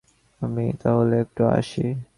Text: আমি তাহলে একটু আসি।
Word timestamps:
আমি 0.41 0.65
তাহলে 0.81 1.15
একটু 1.19 1.41
আসি। 1.57 1.85